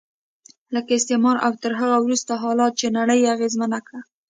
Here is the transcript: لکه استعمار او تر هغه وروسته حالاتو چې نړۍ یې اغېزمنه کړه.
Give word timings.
لکه 0.73 0.91
استعمار 0.99 1.37
او 1.45 1.51
تر 1.63 1.71
هغه 1.81 1.97
وروسته 2.01 2.31
حالاتو 2.43 2.77
چې 2.79 2.95
نړۍ 2.97 3.17
یې 3.23 3.31
اغېزمنه 3.35 3.79
کړه. 3.85 4.01